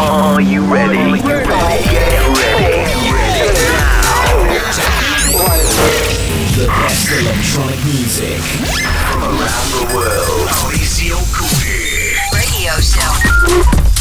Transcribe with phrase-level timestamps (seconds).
[0.00, 1.20] Are you ready?
[1.20, 1.84] Get ready.
[6.54, 8.40] The best electronic music
[9.10, 10.48] From around the world.
[12.32, 13.97] Radio Show.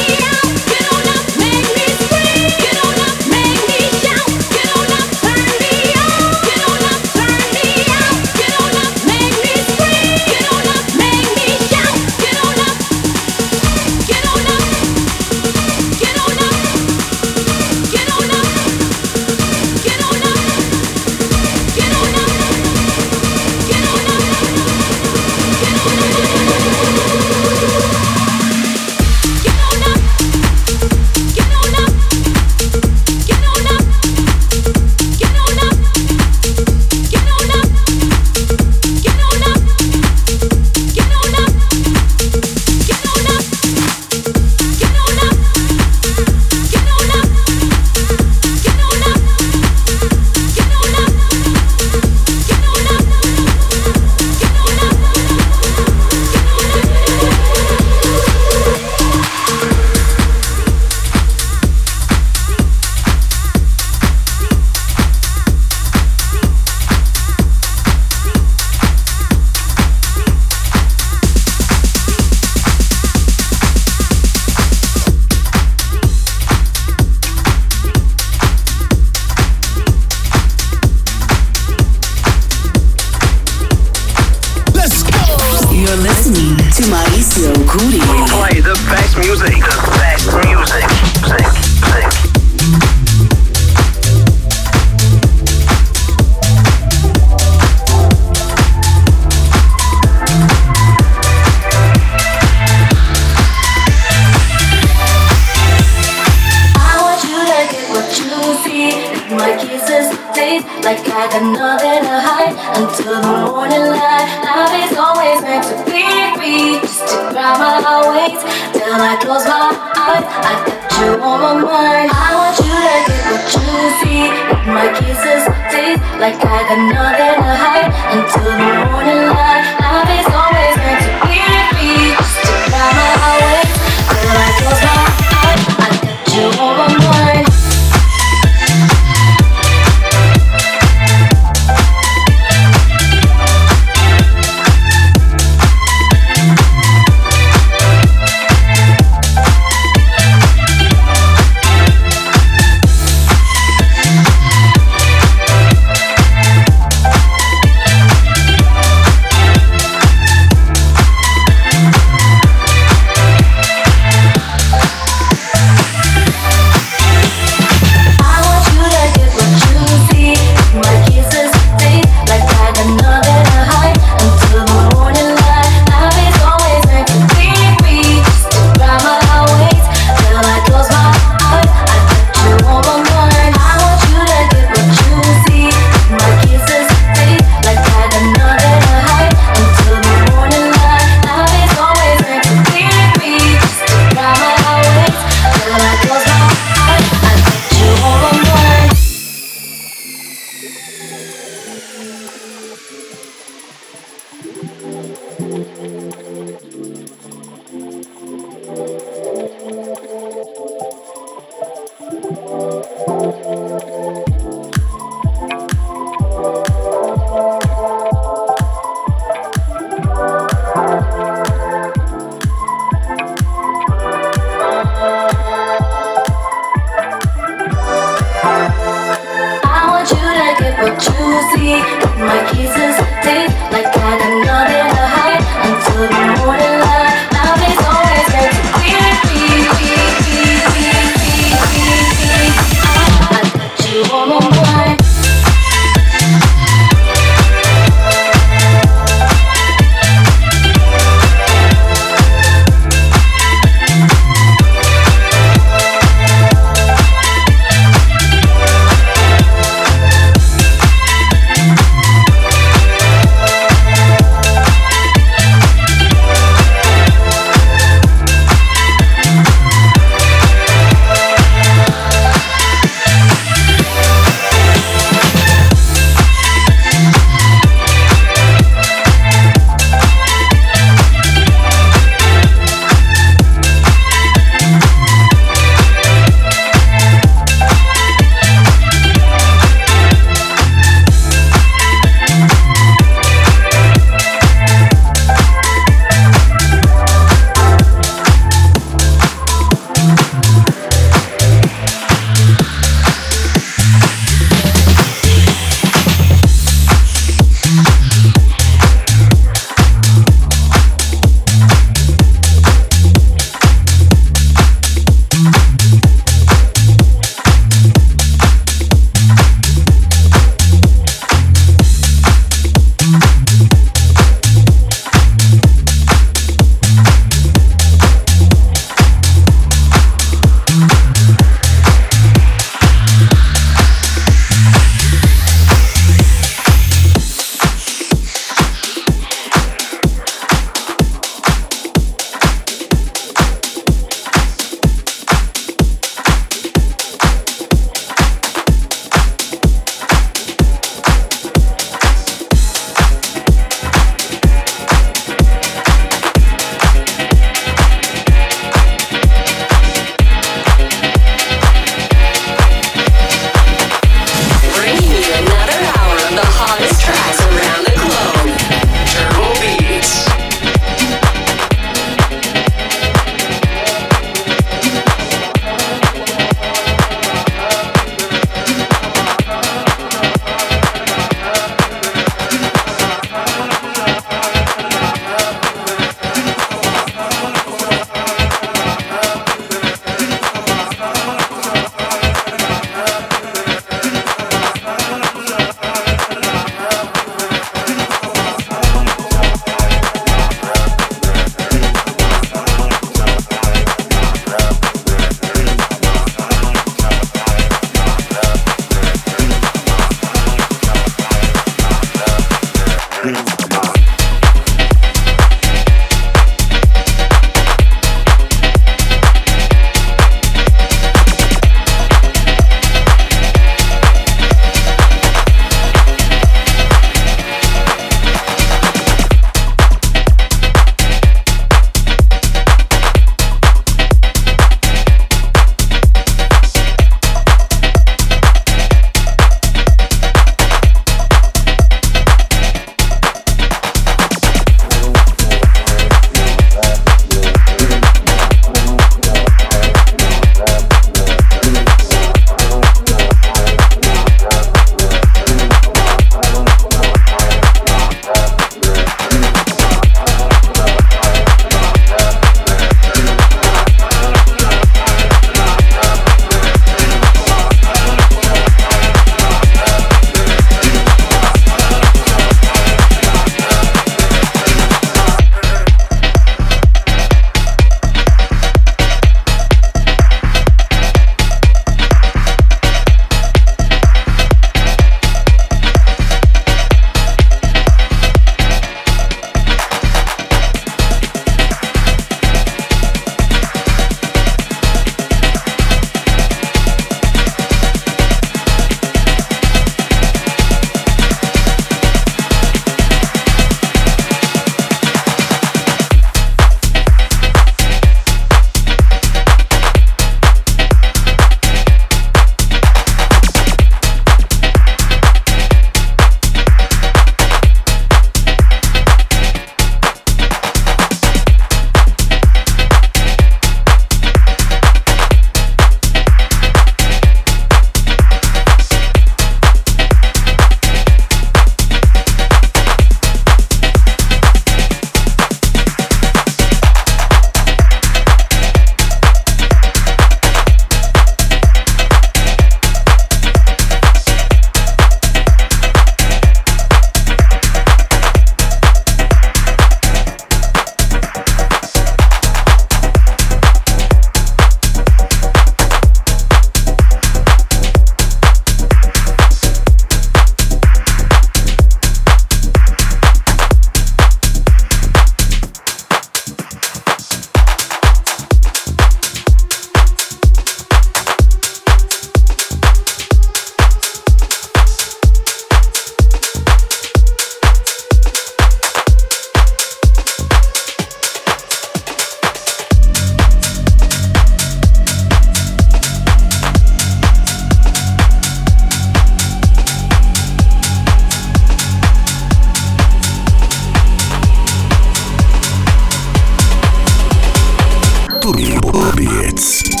[598.53, 600.00] Beats.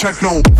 [0.00, 0.59] The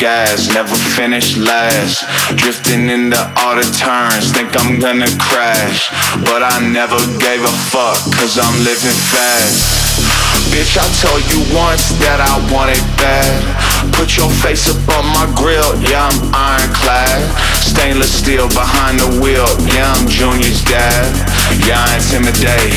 [0.00, 2.02] never finish last.
[2.36, 5.90] Drifting into all the turns, think I'm gonna crash.
[6.24, 9.84] But I never gave a fuck, cause I'm living fast.
[10.50, 13.38] Bitch, I told you once that I want it bad.
[13.94, 17.22] Put your face up on my grill, yeah, I'm ironclad.
[17.62, 21.06] Stainless steel behind the wheel, yeah, I'm Junior's dad.
[21.62, 22.74] Yeah, I intimidate,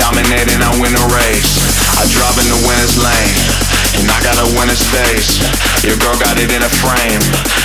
[0.00, 1.60] dominating, I win a race.
[2.00, 3.63] I drive in the winner's lane.
[4.00, 5.38] And I got a winner's face.
[5.84, 7.22] Your girl got it in a frame.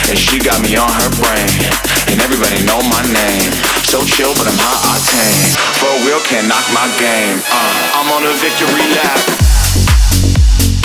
[0.10, 1.50] And she got me on her brain.
[2.10, 3.52] And everybody know my name.
[3.86, 5.54] So chill, but I'm hot octane.
[5.78, 7.38] For real, can't knock my game.
[7.50, 9.20] Uh, I'm on a victory lap.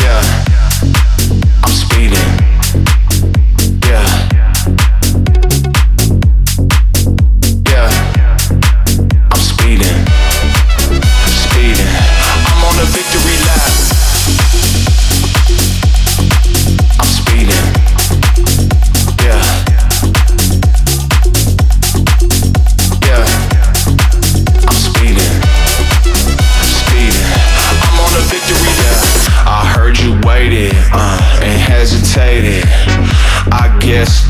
[0.00, 0.43] Yeah.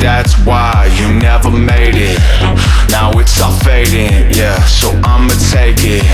[0.05, 2.21] That's why you never made it.
[2.93, 6.05] Now it's all fading, yeah, so I'ma take it.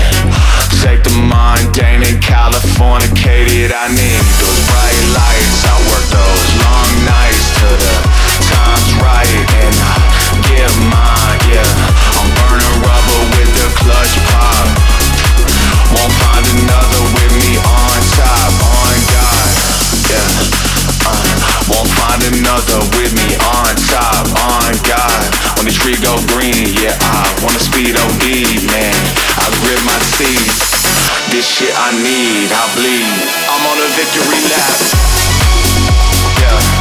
[0.79, 3.75] Take the mundane and Californicated.
[3.75, 5.67] I need those bright lights.
[5.67, 7.95] I work those long nights till the
[8.47, 9.27] time's right,
[9.59, 9.95] and I
[10.47, 11.67] get mine, yeah.
[12.15, 14.71] I'm burning rubber with the clutch pop.
[15.91, 17.10] Won't find another
[22.51, 25.23] another with me on top, on God.
[25.55, 28.95] When the tree go green, yeah, I wanna speed OD, man.
[29.39, 30.59] I grip my teeth.
[31.31, 33.23] This shit I need, I bleed.
[33.47, 34.71] I'm on a victory lap.
[36.41, 36.80] Yeah.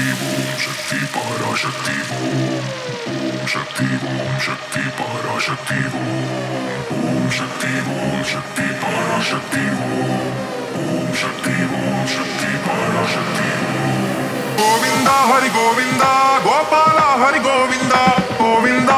[0.00, 2.24] Shakti Om Shakti Parashakti Om
[3.12, 6.06] Om Shakti Om Shakti Parashakti Om
[7.08, 10.10] Om Shakti Om Shakti Parashakti Om
[10.84, 13.48] Om Shakti Om Shakti Parashakti
[14.60, 16.04] Govinda, Hari Govinda,
[16.44, 17.94] Gopala, Hari Govinda
[18.38, 18.90] Govinda.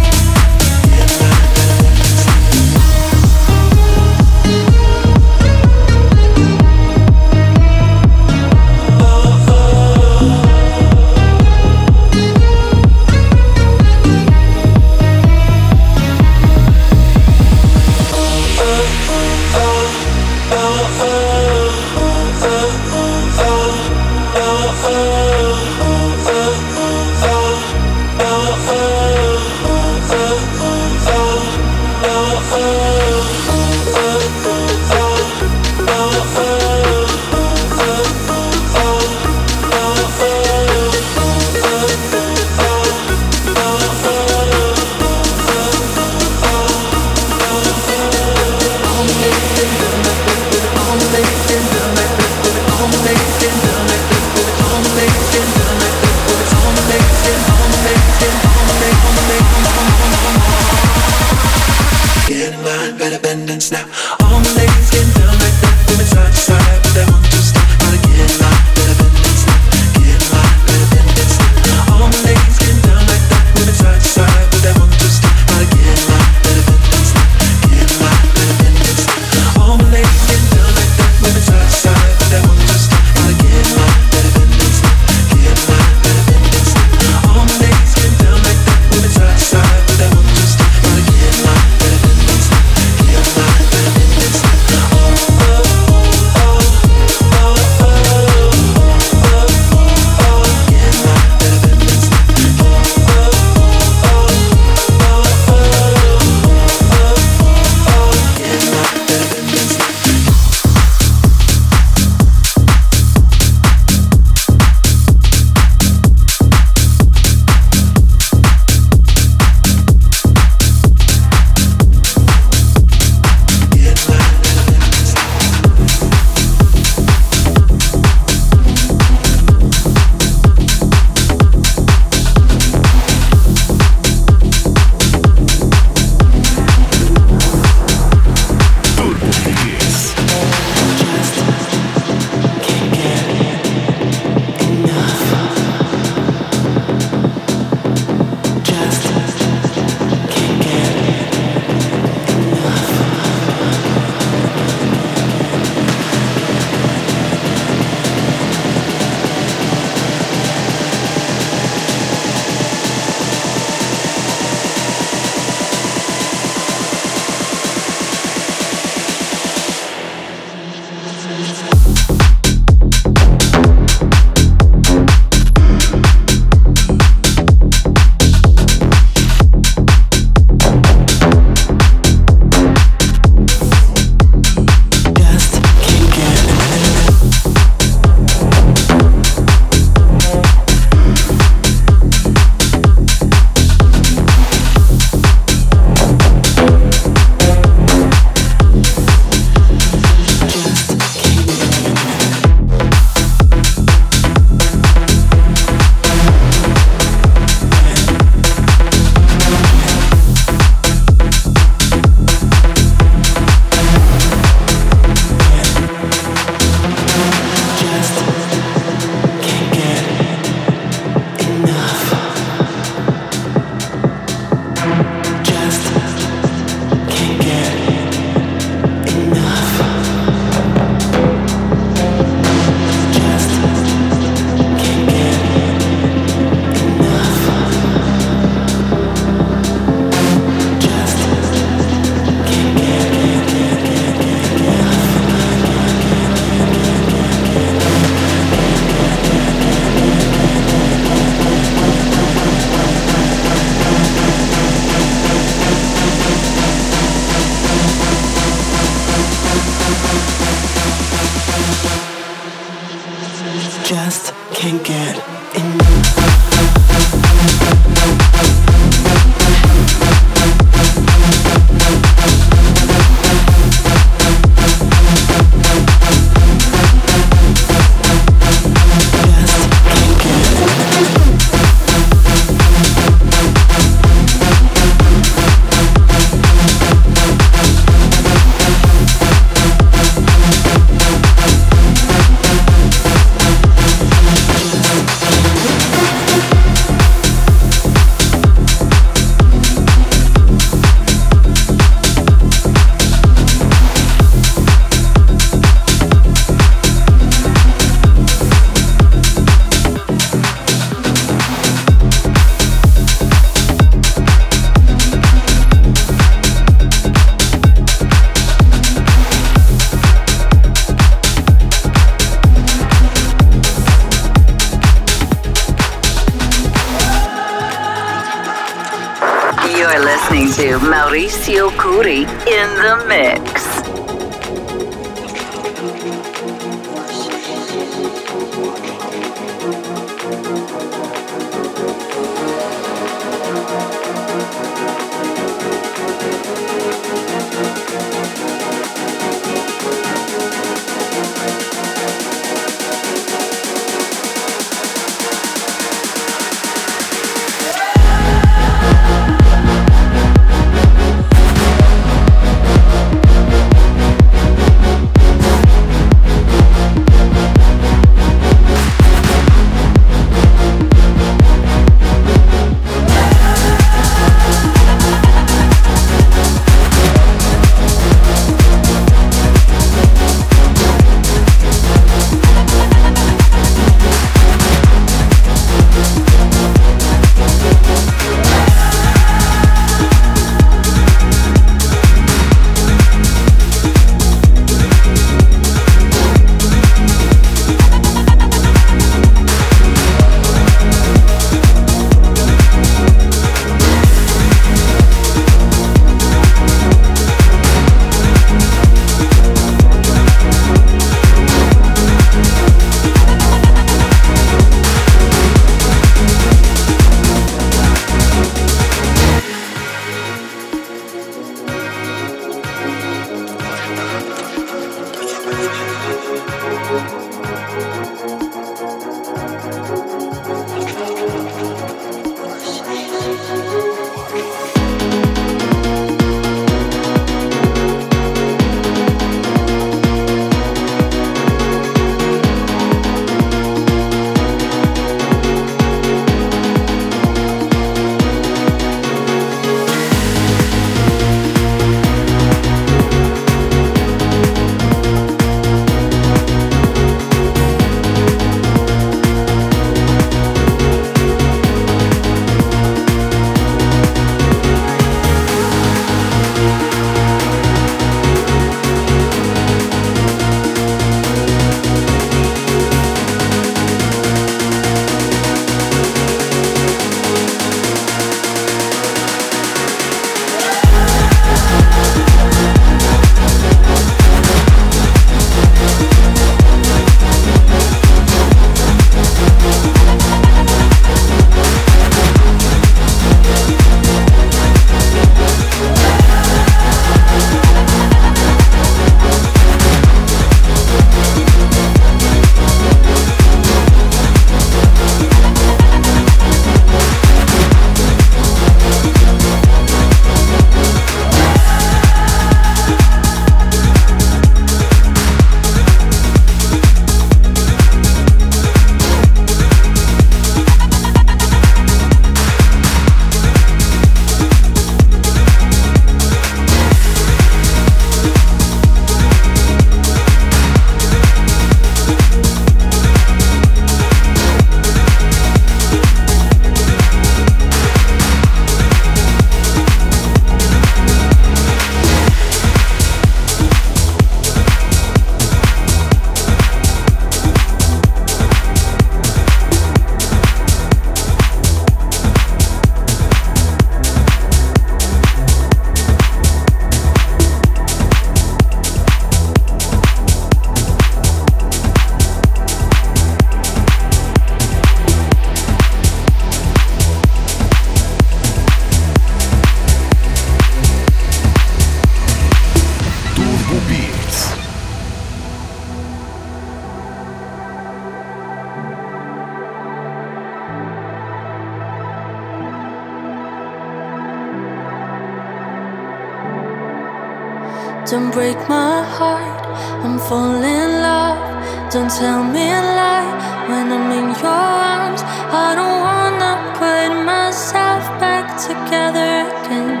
[588.10, 589.66] Don't break my heart,
[590.02, 591.92] I'm falling in love.
[591.92, 595.20] Don't tell me a lie when I'm in your arms.
[595.52, 600.00] I don't wanna put myself back together again.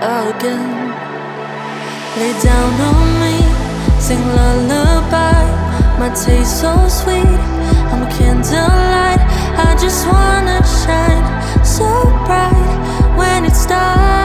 [0.00, 0.70] Again.
[2.16, 3.36] Lay down on me,
[4.00, 5.44] sing lullaby.
[6.00, 7.40] My taste so sweet,
[7.92, 9.20] I'm a candlelight.
[9.68, 11.26] I just wanna shine
[11.62, 11.90] so
[12.24, 14.19] bright when it starts.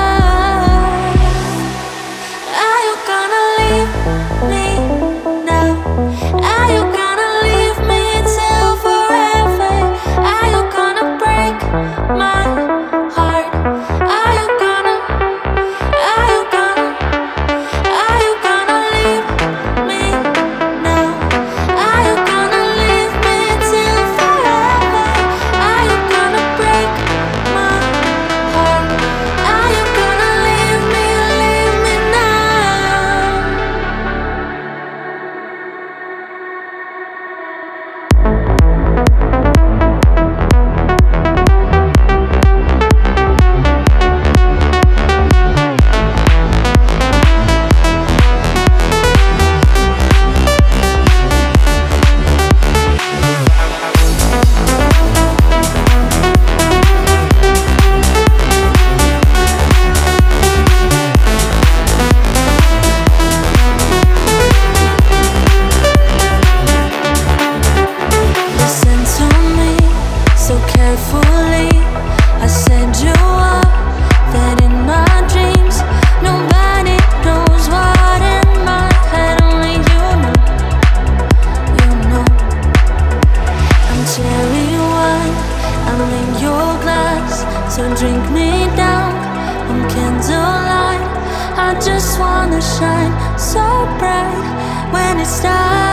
[95.35, 95.84] stop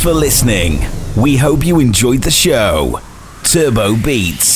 [0.00, 0.80] for listening.
[1.14, 3.00] We hope you enjoyed the show.
[3.42, 4.49] Turbo Beats.